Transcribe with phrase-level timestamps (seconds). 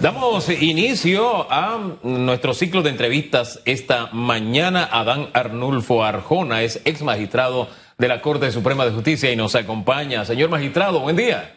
[0.00, 4.88] Damos inicio a nuestro ciclo de entrevistas esta mañana.
[4.92, 7.68] Adán Arnulfo Arjona es ex magistrado
[7.98, 10.24] de la Corte Suprema de Justicia y nos acompaña.
[10.24, 11.56] Señor magistrado, buen día.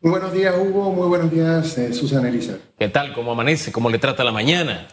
[0.00, 0.92] Muy buenos días, Hugo.
[0.92, 2.58] Muy buenos días, eh, Susana Elisa.
[2.78, 3.12] ¿Qué tal?
[3.12, 3.72] ¿Cómo amanece?
[3.72, 4.86] ¿Cómo le trata la mañana?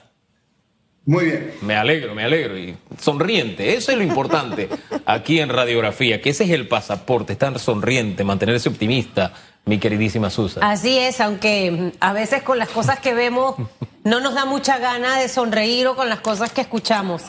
[1.05, 1.51] Muy bien.
[1.61, 2.57] Me alegro, me alegro.
[2.57, 4.69] Y sonriente, eso es lo importante
[5.05, 9.33] aquí en Radiografía, que ese es el pasaporte, estar sonriente, mantenerse optimista,
[9.65, 10.63] mi queridísima Susan.
[10.63, 13.55] Así es, aunque a veces con las cosas que vemos
[14.03, 17.23] no nos da mucha gana de sonreír o con las cosas que escuchamos.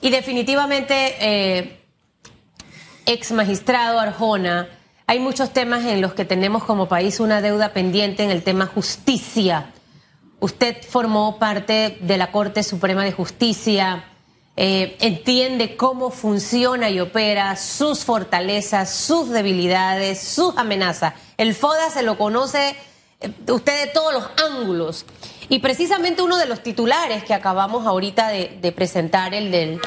[0.00, 1.80] Y definitivamente, eh,
[3.06, 4.68] ex magistrado Arjona,
[5.06, 8.66] hay muchos temas en los que tenemos como país una deuda pendiente en el tema
[8.66, 9.70] justicia
[10.44, 14.04] Usted formó parte de la Corte Suprema de Justicia,
[14.56, 21.14] eh, entiende cómo funciona y opera, sus fortalezas, sus debilidades, sus amenazas.
[21.36, 22.76] El FODA se lo conoce
[23.20, 25.06] eh, usted de todos los ángulos.
[25.48, 29.80] Y precisamente uno de los titulares que acabamos ahorita de, presentar, el del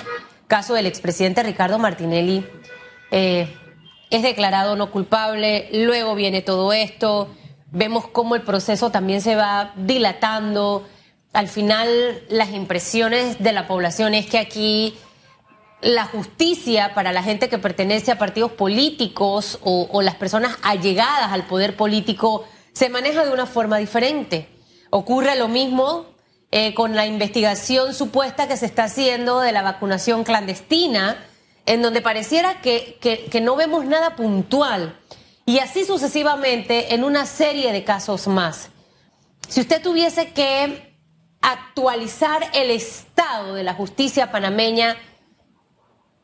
[0.47, 2.45] caso del expresidente Ricardo Martinelli,
[3.11, 3.53] eh,
[4.09, 7.29] es declarado no culpable, luego viene todo esto,
[7.71, 10.87] vemos cómo el proceso también se va dilatando.
[11.33, 14.95] Al final, las impresiones de la población es que aquí
[15.81, 21.45] la justicia para la gente que pertenece a partidos políticos o, las personas allegadas al
[21.45, 24.49] poder político se maneja de una forma diferente.
[24.89, 26.05] Ocurre lo mismo
[26.51, 31.23] eh, con la investigación supuesta que se está haciendo de la vacunación clandestina,
[31.65, 34.97] en donde pareciera que, que no vemos nada puntual.
[35.45, 38.69] Y así sucesivamente en una serie de casos más.
[39.47, 40.95] Si usted tuviese que
[41.41, 44.97] actualizar el estado de la justicia panameña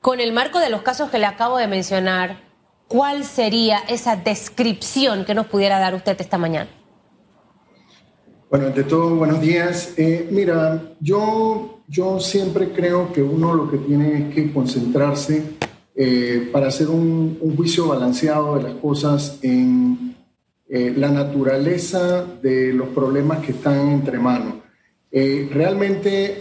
[0.04, 2.42] con el marco de los casos que le acabo de mencionar,
[2.90, 6.70] ¿cuál sería esa descripción que nos pudiera dar usted esta mañana?
[8.50, 9.94] Bueno, ante todo, buenos días.
[9.96, 15.42] Eh, mira, yo, yo siempre creo que uno lo que tiene es que concentrarse
[15.96, 20.18] eh, para hacer un, juicio balanceado de las cosas en
[20.68, 24.63] eh, la naturaleza de los problemas que están entre manos.
[25.16, 26.40] Eh, realmente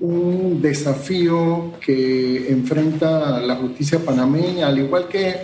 [0.00, 5.34] un desafío que enfrenta la justicia panameña, al igual que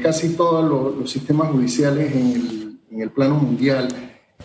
[0.00, 3.88] casi todos los, sistemas judiciales en el, en el plano mundial,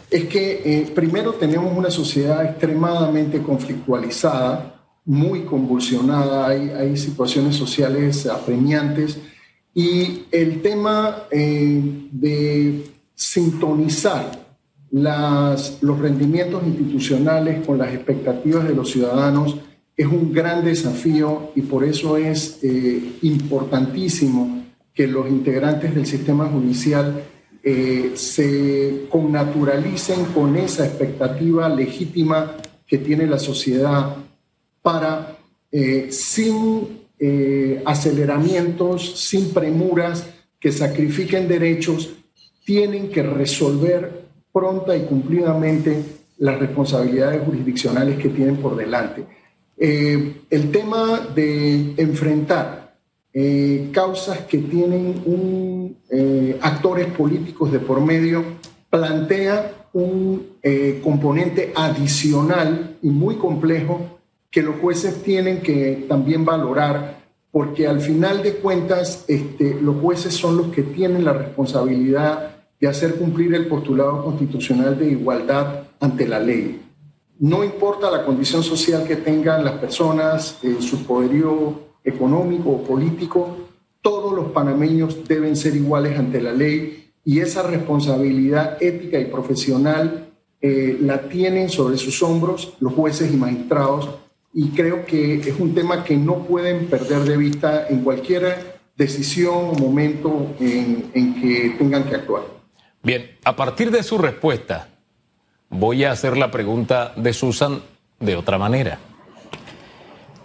[0.10, 9.20] es que primero tenemos una sociedad extremadamente conflictualizada, muy convulsionada, hay, hay situaciones sociales apremiantes
[9.74, 11.82] y el tema eh,
[12.12, 12.84] de
[13.16, 14.39] sintonizar
[14.92, 19.56] los rendimientos institucionales con las expectativas de los ciudadanos
[19.96, 24.64] es un gran desafío y por eso es eh, importantísimo
[24.94, 27.22] que los integrantes del sistema judicial
[27.62, 32.56] eh, se connaturalicen con esa expectativa legítima
[32.88, 34.16] que tiene la sociedad
[34.82, 35.38] para,
[35.72, 36.98] eh, sin
[37.84, 40.26] aceleramientos, sin premuras
[40.58, 42.14] que sacrifiquen derechos,
[42.64, 44.19] tienen que resolver
[44.52, 46.04] pronta y cumplidamente
[46.38, 49.26] las responsabilidades jurisdiccionales que tienen por delante.
[49.78, 52.90] Eh, el tema de enfrentar
[53.94, 55.96] causas que tienen un,
[56.62, 58.44] actores políticos de por medio
[58.90, 60.58] plantea un
[61.02, 64.20] componente adicional y muy complejo
[64.52, 67.20] que los jueces tienen que también valorar,
[67.52, 72.88] porque al final de cuentas este, los jueces son los que tienen la responsabilidad de
[72.88, 76.82] hacer cumplir el postulado constitucional de igualdad ante la ley.
[77.40, 83.58] No importa la condición social que tengan las personas, eh, su poderío económico o político,
[84.02, 90.30] todos los panameños deben ser iguales ante la ley y esa responsabilidad ética y profesional
[90.62, 94.10] eh, la tienen sobre sus hombros los jueces y magistrados
[94.54, 99.70] y creo que es un tema que no pueden perder de vista en cualquier decisión
[99.70, 102.59] o momento en, que tengan que actuar.
[103.02, 104.90] Bien, a partir de su respuesta,
[105.70, 107.82] voy a hacer la pregunta de Susan
[108.20, 109.00] de otra manera.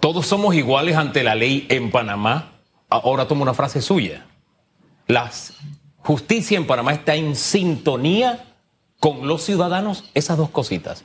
[0.01, 2.53] ¿Todos somos iguales ante la ley en Panamá?
[2.89, 4.27] Ahora tomo una frase suya.
[5.07, 5.31] ¿La
[5.99, 8.55] justicia en Panamá está en sintonía
[9.01, 10.11] con los ciudadanos?
[10.15, 11.05] Esas dos cositas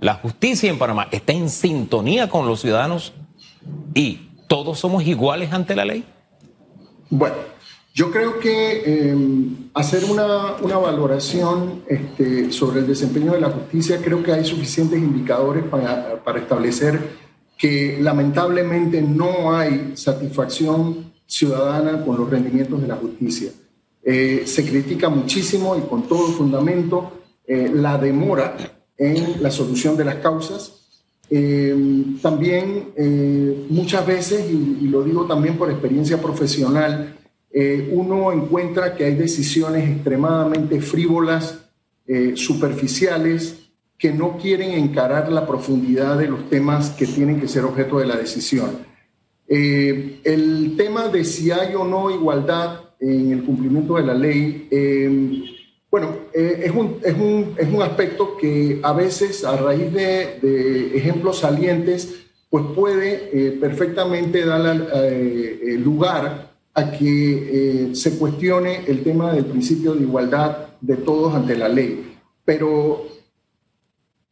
[0.00, 3.12] la justicia en Panamá está en sintonía con los ciudadanos
[3.94, 6.04] y todos somos iguales ante la ley?
[7.10, 7.36] Bueno,
[7.98, 14.22] yo creo que em, hacer una, valoración este, sobre el desempeño de la justicia, creo
[14.22, 17.00] que hay suficientes indicadores para, establecer
[17.56, 23.50] que lamentablemente no hay satisfacción ciudadana con los rendimientos de la justicia.
[24.04, 27.14] Eh, se critica muchísimo y con todo fundamento
[27.48, 28.56] la demora
[28.96, 30.84] en la solución de las causas.
[32.22, 32.92] también
[33.70, 37.17] muchas veces, y, lo digo también por experiencia profesional,
[37.90, 41.58] uno encuentra que hay decisiones extremadamente frívolas,
[42.34, 43.68] superficiales,
[43.98, 48.06] que no quieren encarar la profundidad de los temas que tienen que ser objeto de
[48.06, 48.86] la decisión.
[49.48, 54.68] Eh, el tema de si hay o no igualdad en el cumplimiento de la ley,
[54.70, 55.42] eh,
[55.90, 60.38] bueno, eh, es, un, es, un, es, un, aspecto que a veces a raíz de,
[60.40, 64.88] de ejemplos salientes, pues puede perfectamente dar
[65.78, 66.47] lugar
[66.78, 72.16] a que se cuestione el tema del principio de igualdad de todos ante la ley.
[72.44, 73.06] Pero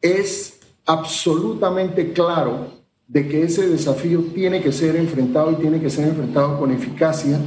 [0.01, 2.77] es absolutamente claro
[3.07, 7.39] de que ese desafío tiene que ser enfrentado y tiene que ser enfrentado con eficacia,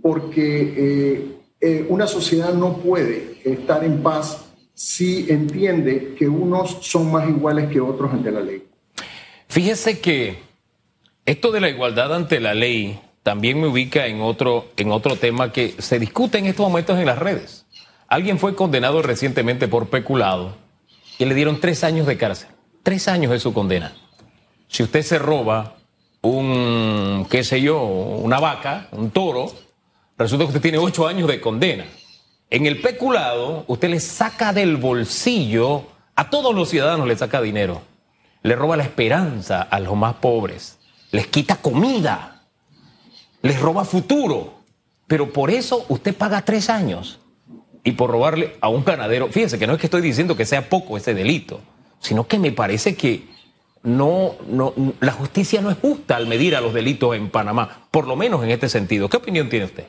[0.00, 4.44] porque eh, eh, una sociedad no puede estar en paz
[4.74, 8.64] si entiende que unos son más iguales que otros ante la ley.
[9.48, 10.38] Fíjese que
[11.26, 15.52] esto de la igualdad ante la ley también me ubica en otro, en otro tema
[15.52, 17.66] que se discute en estos momentos en las redes.
[18.08, 20.56] Alguien fue condenado recientemente por peculado
[21.18, 22.48] y le dieron tres años de cárcel.
[22.82, 23.92] Tres años de su condena.
[24.68, 25.76] Si usted se roba
[26.22, 29.52] un, qué sé yo, una vaca, un toro,
[30.18, 31.84] resulta que usted tiene ocho años de condena.
[32.50, 35.84] En el peculado, usted le saca del bolsillo,
[36.16, 37.82] a todos los ciudadanos le saca dinero.
[38.42, 40.78] Le roba la esperanza a los más pobres.
[41.12, 42.31] Les quita comida.
[43.42, 44.62] Les roba futuro.
[45.06, 47.20] Pero por eso usted paga tres años
[47.84, 50.68] y por robarle a un ganadero, fíjense que no es que estoy diciendo que sea
[50.68, 51.60] poco ese delito,
[52.00, 53.24] sino que me parece que
[53.82, 58.06] no, no, la justicia no es justa al medir a los delitos en Panamá, por
[58.06, 59.08] lo menos en este sentido.
[59.08, 59.84] ¿Qué opinión tiene usted?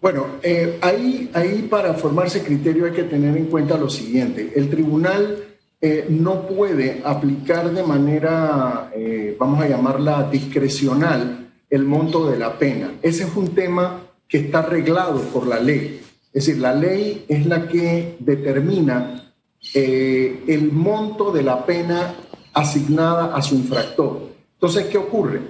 [0.00, 4.52] Bueno, eh, ahí, ahí para formarse criterio hay que tener en cuenta lo siguiente.
[4.54, 5.44] El tribunal
[5.80, 12.58] eh, no puede aplicar de manera, eh, vamos a llamarla discrecional, el monto de la
[12.58, 12.94] pena.
[13.02, 16.00] Ese es un tema que está arreglado por la ley.
[16.32, 19.32] Es decir, la ley es la que determina
[19.74, 22.14] eh, el monto de la pena
[22.52, 24.30] asignada a su infractor.
[24.54, 25.40] Entonces, ¿qué ocurre?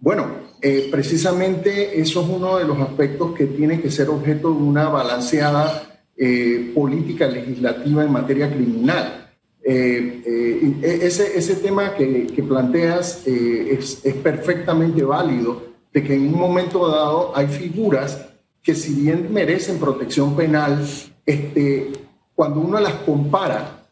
[0.00, 0.26] Bueno,
[0.60, 4.88] eh, precisamente eso es uno de los aspectos que tiene que ser objeto de una
[4.88, 9.25] balanceada eh, política legislativa en materia criminal.
[9.68, 16.86] Ese, ese, tema que, que planteas es, es perfectamente válido, de que en un momento
[16.88, 18.26] dado hay figuras
[18.62, 20.84] que si bien merecen protección penal,
[21.24, 21.92] este,
[22.34, 23.84] cuando uno las compara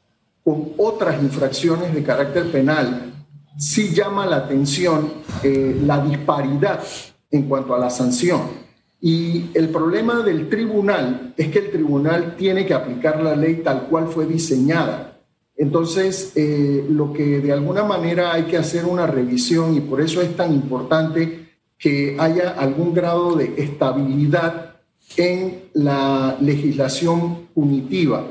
[0.45, 3.13] con otras infracciones de carácter penal,
[3.57, 5.13] sí llama la atención
[5.43, 6.83] eh, la disparidad
[7.31, 8.43] en cuanto a la sanción.
[9.01, 13.87] Y el problema del tribunal es que el tribunal tiene que aplicar la ley tal
[13.87, 15.14] cual fue diseñada.
[15.57, 20.21] Entonces, eh, lo que de alguna manera hay que hacer una revisión y por eso
[20.21, 21.49] es tan importante
[21.79, 24.77] que haya algún grado de estabilidad
[25.17, 28.27] en la legislación punitiva.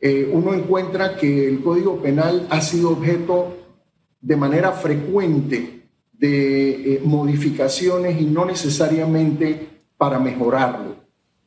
[0.00, 3.56] Eh, uno encuentra que el Código Penal ha sido objeto
[4.20, 10.95] de manera frecuente de eh, modificaciones y no necesariamente para mejorarlo.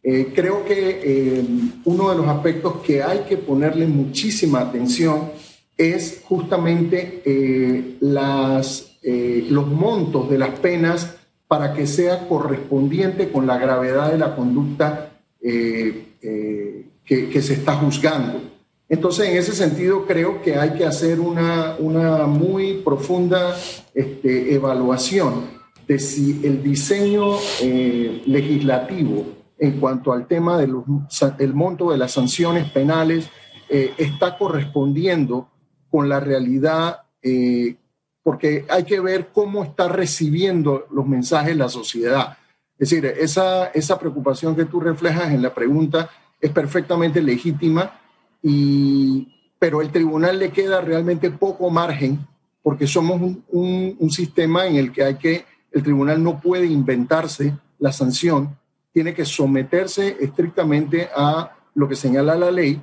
[0.02, 1.44] Eh, creo que
[1.86, 5.32] uno de los aspectos que hay que ponerle muchísima atención
[5.78, 11.20] es justamente las, los montos de las penas
[11.50, 17.74] para que sea correspondiente con la gravedad de la conducta eh, eh, que, se está
[17.74, 18.40] juzgando.
[18.88, 23.58] Entonces, en ese sentido, creo que hay que hacer una, una muy profunda
[23.96, 25.46] este, evaluación
[25.88, 29.26] de si el diseño eh, legislativo
[29.60, 33.30] en cuanto al tema del monto de las sanciones penales
[33.70, 35.50] está correspondiendo
[35.92, 37.02] con la realidad
[38.24, 42.38] porque hay que ver cómo está recibiendo los mensajes la sociedad.
[42.78, 48.00] Es decir, esa, esa preocupación que tú reflejas en la pregunta es perfectamente legítima,
[48.44, 52.20] y, pero el tribunal le queda realmente poco margen
[52.62, 53.44] porque somos un,
[54.00, 58.59] un, sistema en el que hay que, el tribunal no puede inventarse la sanción,
[58.92, 62.82] tiene que someterse estrictamente a lo que señala la ley,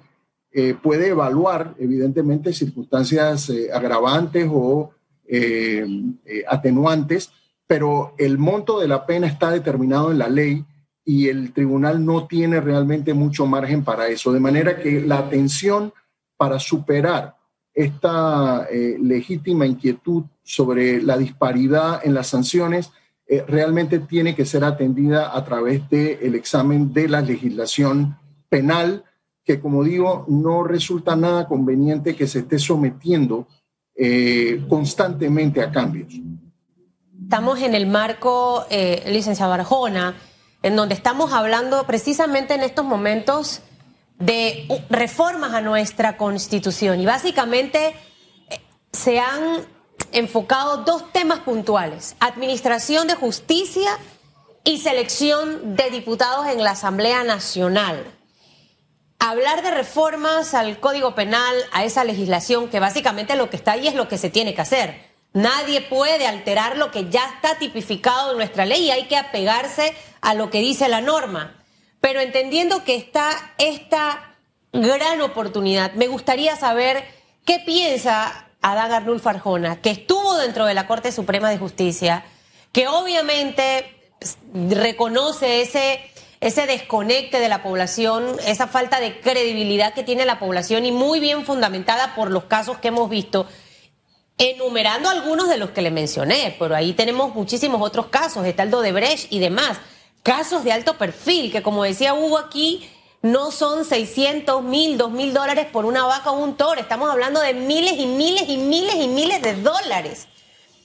[0.59, 4.91] eh, puede evaluar evidentemente circunstancias eh, agravantes o
[5.29, 5.87] eh,
[6.49, 7.31] atenuantes,
[7.67, 10.65] pero el monto de la pena está determinado en la ley
[11.05, 14.33] y el tribunal no tiene realmente mucho margen para eso.
[14.33, 15.93] De manera que la atención
[16.39, 17.37] para superar
[17.75, 22.93] esta legítima inquietud sobre la disparidad en las sanciones
[23.49, 28.17] realmente tiene que ser atendida a través del examen de la legislación
[28.49, 29.05] penal
[29.47, 33.47] que, como digo, no resulta nada conveniente que se esté sometiendo
[33.95, 36.13] eh, constantemente a cambios.
[37.23, 40.17] Estamos en el marco, eh, licenciado Arjona,
[40.63, 43.63] en donde estamos hablando precisamente en estos momentos
[44.19, 47.95] de reformas a nuestra constitución y básicamente
[48.51, 48.61] eh,
[48.93, 49.61] se han
[50.17, 53.99] enfocado dos temas puntuales, administración de justicia
[54.65, 58.03] y selección de diputados en la Asamblea Nacional.
[59.19, 63.89] Hablar de reformas al Código Penal, a esa legislación, que básicamente lo que está ahí
[63.89, 65.07] es lo que se tiene que hacer.
[65.35, 69.95] Nadie puede alterar lo que ya está tipificado en nuestra ley y hay que apegarse
[70.23, 71.63] a lo que dice la norma.
[72.01, 74.35] Pero entendiendo que está esta
[74.73, 77.05] gran oportunidad, me gustaría saber
[77.45, 82.25] qué piensa Adán Arnulfo Arjona, que estuvo dentro de la Corte Suprema de Justicia,
[82.73, 84.13] que obviamente
[84.53, 86.01] reconoce ese,
[86.41, 91.21] ese desconecte de la población, esa falta de credibilidad que tiene la población y muy
[91.21, 93.47] bien fundamentada por los casos que hemos visto,
[94.37, 98.93] enumerando algunos de los que le mencioné, pero ahí tenemos muchísimos otros casos, está de
[98.93, 99.79] Brecht y demás,
[100.25, 102.91] casos de alto perfil, que como decía Hugo aquí,
[103.23, 107.41] no son 600 mil, 2 mil dólares por una vaca o un toro, estamos hablando
[107.41, 110.29] de miles y miles y miles y miles de dólares.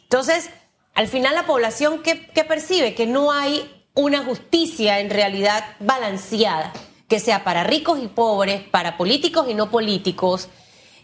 [0.03, 0.49] Entonces,
[0.93, 6.73] al final la población que, percibe que no hay una justicia en realidad balanceada,
[7.07, 10.49] que sea para ricos y pobres, para políticos y no políticos,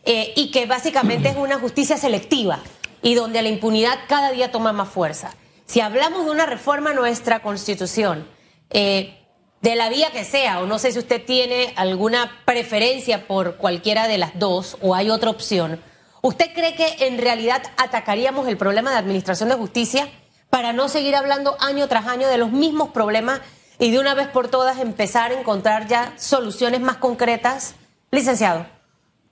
[0.04, 2.60] eh, y que básicamente es una justicia selectiva
[3.02, 5.36] y donde la impunidad cada día toma más fuerza.
[5.66, 8.28] Si hablamos de una reforma a nuestra constitución,
[8.70, 9.17] eh,
[9.62, 14.08] de la vía que sea, o no sé si usted tiene alguna preferencia por cualquiera
[14.08, 15.80] de las dos o hay otra opción,
[16.22, 20.10] ¿Usted cree que en realidad atacaríamos el problema de administración de justicia
[20.50, 23.40] para no seguir hablando año tras año de los mismos problemas
[23.80, 27.76] y de una vez por todas empezar a encontrar ya soluciones más concretas?
[28.12, 28.66] Licenciado.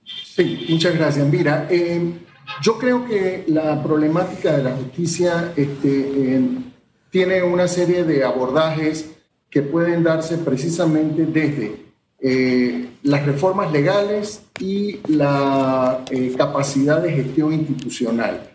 [0.04, 1.26] Sí, muchas gracias.
[1.26, 2.12] Mira, eh,
[2.62, 6.40] yo creo que la problemática de la justicia este, eh,
[7.10, 9.15] tiene una serie de abordajes
[9.50, 11.86] que pueden darse precisamente desde
[12.18, 18.50] eh, las reformas legales y la eh, capacidad de gestión institucional.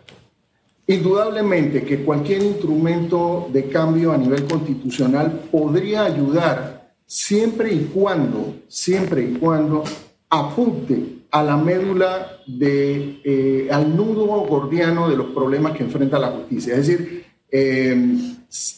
[0.88, 9.24] Indudablemente que cualquier instrumento de cambio a nivel constitucional podría ayudar siempre y cuando, siempre
[9.24, 9.84] y cuando
[10.30, 16.32] apunte a la médula de, eh, al nudo gordiano de los problemas que enfrenta la
[16.32, 16.76] justicia.
[16.76, 17.26] Es decir,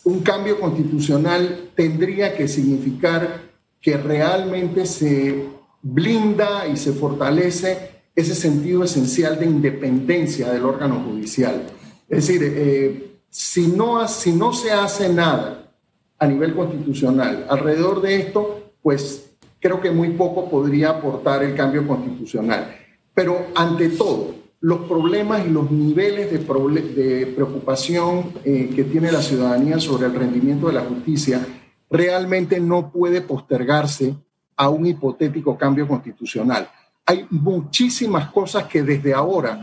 [0.04, 3.42] un cambio constitucional tendría que significar
[3.82, 5.46] que realmente se
[5.82, 11.68] blinda y se fortalece ese sentido esencial de independencia del órgano judicial.
[12.08, 15.72] Es decir, eh, si, no, si no se hace nada
[16.20, 21.88] a nivel constitucional alrededor de esto, pues creo que muy poco podría aportar el cambio
[21.88, 22.76] constitucional.
[23.14, 29.78] Pero ante todo, los problemas y los niveles de, preocupación eh, que tiene la ciudadanía
[29.78, 31.46] sobre el rendimiento de la justicia
[31.90, 34.16] realmente no puede postergarse
[34.56, 36.70] a un hipotético cambio constitucional.
[37.06, 39.62] Hay muchísimas cosas que desde ahora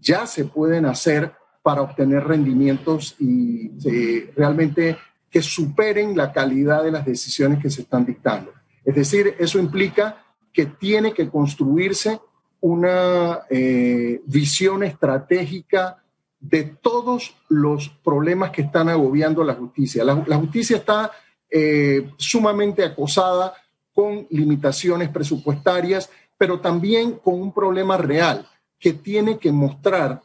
[0.00, 4.98] ya se pueden hacer para obtener rendimientos y eh, realmente
[5.30, 8.52] que superen la calidad de las decisiones que se están dictando.
[8.84, 12.18] Es decir, eso implica que tiene que construirse
[12.60, 16.02] una eh, visión estratégica
[16.38, 20.04] de todos los problemas que están agobiando la justicia.
[20.04, 21.10] La, justicia está
[21.50, 23.54] eh, sumamente acosada
[23.92, 28.48] con limitaciones presupuestarias, pero también con un problema real
[28.78, 30.22] que tiene que mostrar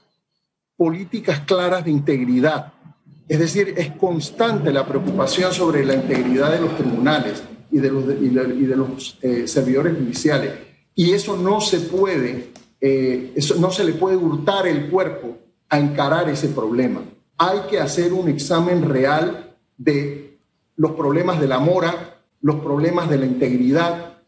[0.77, 2.73] políticas claras de integridad.
[3.27, 8.03] Es decir, es constante la preocupación sobre la integridad de los tribunales y de los,
[8.05, 10.53] y de, los eh, servidores judiciales.
[10.95, 15.37] Y eso no se puede, eh, eso no se le puede hurtar el cuerpo
[15.69, 17.01] a encarar ese problema.
[17.37, 20.39] Hay que hacer un examen real de
[20.77, 24.19] los problemas de la mora, los problemas de la integridad,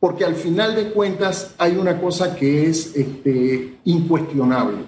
[0.00, 4.78] porque al final de cuentas hay una cosa que es este, incuestionable.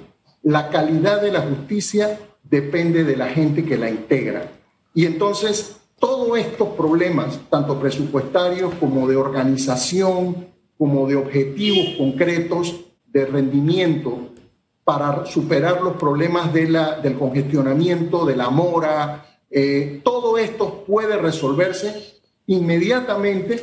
[0.43, 4.51] La calidad de la justicia depende de la gente que la integra.
[4.95, 10.50] Y entonces todos estos problemas, tanto presupuestarios como de organización,
[10.81, 12.75] como de objetivos concretos
[13.07, 14.31] de rendimiento,
[14.83, 21.19] para superar los problemas de la, del congestionamiento, de la mora, eh, todo esto puede
[21.19, 23.63] resolverse inmediatamente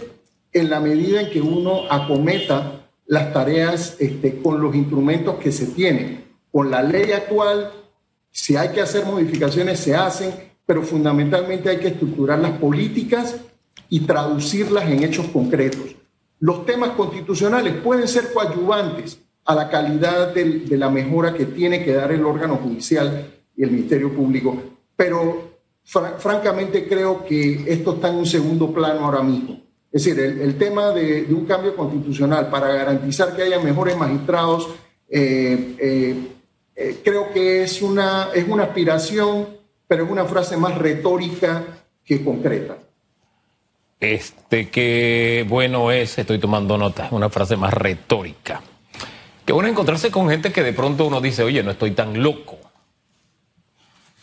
[0.54, 5.66] en la medida en que uno acometa las tareas este, con los instrumentos que se
[5.66, 6.24] tienen.
[6.52, 7.72] Con la ley actual,
[8.30, 10.36] si hay que hacer modificaciones, se hacen,
[10.68, 13.38] pero fundamentalmente hay que estructurar las políticas
[13.90, 15.96] y traducirlas en hechos concretos.
[16.40, 21.94] Los temas constitucionales pueden ser coadyuvantes a la calidad de la mejora que tiene que
[21.94, 24.62] dar el órgano judicial y el Ministerio Público,
[24.96, 29.62] pero francamente creo que esto está en un segundo plano ahora mismo.
[29.92, 34.70] Es decir, el, tema de, un cambio constitucional para garantizar que haya mejores magistrados,
[35.10, 36.16] eh, eh,
[36.76, 39.48] eh, creo que es una, es una aspiración,
[39.88, 41.64] pero es una frase más retórica
[42.04, 42.78] que concreta.
[44.00, 48.62] Este, que bueno es, estoy tomando nota, una frase más retórica.
[49.46, 52.60] Que bueno encontrarse con gente que de pronto uno dice, oye, no estoy tan loco.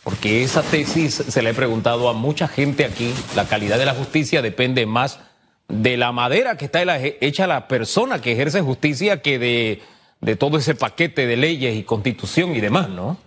[0.03, 3.11] Porque esa tesis se la he preguntado a mucha gente aquí.
[3.35, 5.19] La calidad de la justicia depende más
[5.67, 6.83] de la madera que está
[7.21, 9.81] hecha la persona que ejerce justicia que de,
[10.21, 13.17] de todo ese paquete de leyes y constitución y demás, ¿no?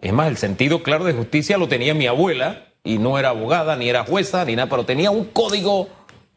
[0.00, 3.76] Es más, el sentido claro de justicia lo tenía mi abuela y no era abogada,
[3.76, 5.88] ni era jueza, ni nada, pero tenía un código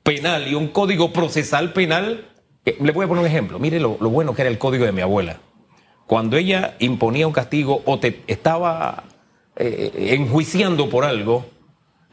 [0.04, 2.30] penal y un código procesal penal.
[2.66, 3.60] le voy a poner un ejemplo.
[3.60, 5.40] Mire lo, bueno que era el código de mi abuela.
[6.06, 9.06] Cuando ella imponía un castigo o te estaba
[9.56, 11.46] eh, enjuiciando por algo,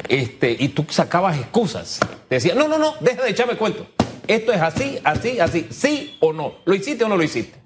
[0.09, 2.01] este, y tú sacabas excusas.
[2.31, 3.87] Decía, no, no, no, deja de echarme cuento.
[4.27, 6.55] Esto es así, así, así, sí o no.
[6.65, 7.59] ¿Lo hiciste o no lo hiciste?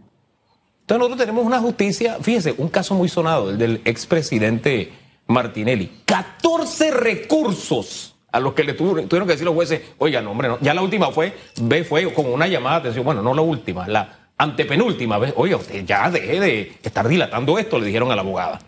[0.81, 4.93] Entonces nosotros tenemos una justicia, fíjese, un caso muy sonado, el del expresidente
[5.27, 6.03] Martinelli.
[6.05, 10.59] 14 recursos a los que le tuvieron, que decir los jueces, oiga, no, hombre, no.
[10.61, 13.89] ya la última fue, ve, fue como una llamada de atención, bueno, no la última,
[13.89, 18.23] la antepenúltima vez, oiga, usted ya deje de estar dilatando esto, le dijeron a la
[18.23, 18.61] abogada.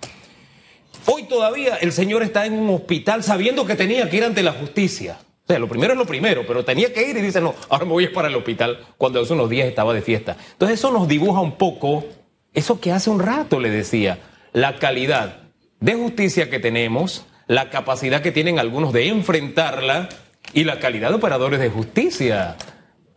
[1.06, 4.52] Hoy todavía el señor está en un hospital sabiendo que tenía que ir ante la
[4.52, 5.18] justicia.
[5.44, 7.86] O sea, lo primero es lo primero, pero tenía que ir y dice, no, ahora
[7.86, 10.36] me voy a ir para el hospital cuando hace unos días estaba de fiesta.
[10.52, 12.04] Entonces eso nos dibuja un poco
[12.52, 14.18] eso que hace un rato le decía,
[14.52, 15.47] la calidad
[15.80, 20.08] de justicia que tenemos, la capacidad que tienen algunos de enfrentarla
[20.52, 22.56] y la calidad de operadores de justicia.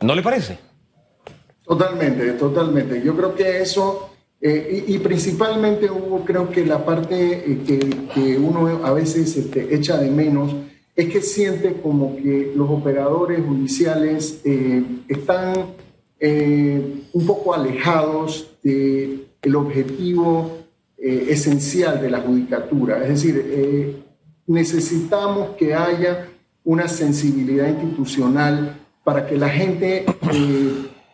[0.02, 0.60] ¿No le parece?
[1.64, 3.02] Totalmente, totalmente.
[3.04, 4.12] Yo creo que eso
[4.44, 7.60] eh, y, principalmente hubo, creo que la parte eh,
[8.12, 10.56] que, uno a veces este, echa de menos
[10.96, 15.76] es que siente como que los operadores judiciales eh, están
[16.24, 20.61] un poco alejados del el objetivo
[21.04, 23.02] esencial de la judicatura.
[23.04, 24.04] Es decir,
[24.46, 26.28] necesitamos que haya
[26.64, 30.06] una sensibilidad institucional para que la gente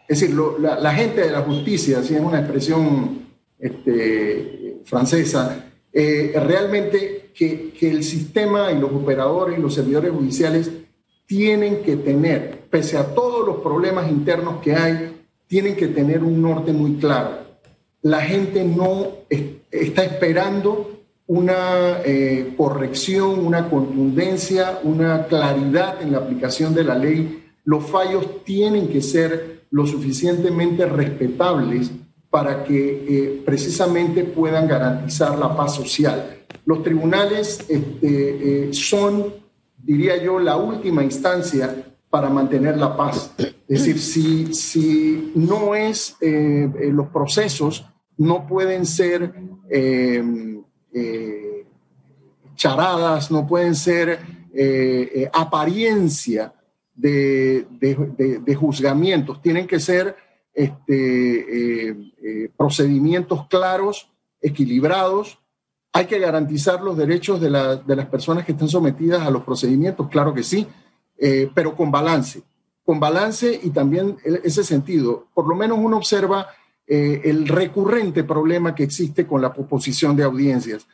[0.08, 3.28] es decir, la, gente de la justicia, si es una expresión
[3.60, 10.72] este, francesa, eh, realmente que, el sistema y los operadores y los servidores judiciales
[11.26, 16.42] tienen que tener, pese a todos los problemas internos que hay, tienen que tener un
[16.42, 17.40] norte muy claro.
[18.02, 26.74] La gente no está esperando una eh, corrección, una contundencia, una claridad en la aplicación
[26.74, 27.44] de la ley.
[27.66, 31.92] Los fallos tienen que ser lo suficientemente respetables
[32.30, 36.46] para que eh, precisamente puedan garantizar la paz social.
[36.66, 39.34] Los tribunales este, eh, son,
[39.78, 43.34] diría yo, la última instancia para mantener la paz.
[43.68, 47.86] Es decir, si, si no es, los procesos
[48.18, 49.34] no pueden ser
[52.56, 54.20] charadas, no pueden ser
[55.34, 56.54] apariencia
[56.98, 60.16] de, juzgamientos, tienen que ser
[60.54, 64.10] este, eh, eh, procedimientos claros,
[64.42, 65.40] equilibrados.
[65.94, 70.34] Hay que garantizar los derechos de, las personas que están sometidas a los procedimientos, claro
[70.34, 70.68] que sí,
[71.18, 72.42] eh, pero con balance.
[72.84, 75.28] Con balance y también ese sentido.
[75.34, 76.48] Por lo menos uno observa
[76.88, 80.88] el recurrente problema que existe con la proposición de audiencias.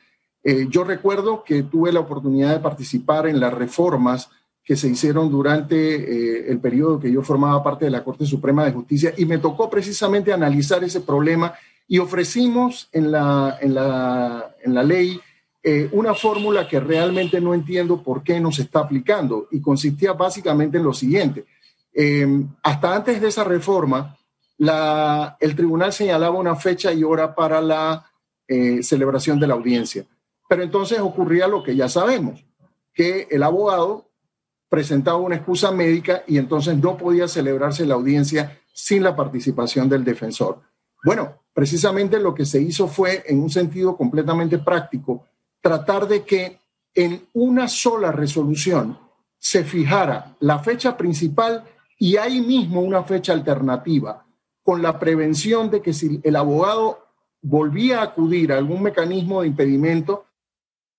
[0.70, 4.30] yo recuerdo que tuve la oportunidad de participar en las reformas
[4.64, 8.64] que se hicieron durante eh, el periodo que yo formaba parte de la Corte Suprema
[8.64, 11.54] de Justicia y me tocó precisamente analizar ese problema
[11.88, 15.20] y ofrecimos en la, en la, en la ley
[15.62, 20.14] eh, una fórmula que realmente no entiendo por qué no se está aplicando y consistía
[20.14, 21.46] básicamente en lo siguiente.
[21.94, 24.18] Eh, hasta antes de esa reforma,
[24.58, 28.06] el tribunal señalaba una fecha y hora para la
[28.82, 30.06] celebración de la audiencia.
[30.48, 32.46] Pero entonces ocurría lo que ya sabemos,
[32.94, 34.10] que el abogado
[34.70, 40.04] presentaba una excusa médica y entonces no podía celebrarse la audiencia sin la participación del
[40.04, 40.62] defensor.
[41.04, 45.26] Bueno, precisamente lo que se hizo fue, en un sentido completamente práctico,
[45.62, 46.60] tratar de que
[46.96, 48.98] en una sola resolución
[49.38, 51.64] se fijara la fecha principal
[52.00, 54.23] y ahí mismo una fecha alternativa,
[54.64, 57.06] con la prevención de que si el abogado
[57.42, 60.26] volvía a acudir a algún mecanismo de impedimento,